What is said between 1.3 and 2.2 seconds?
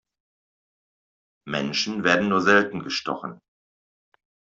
Menschen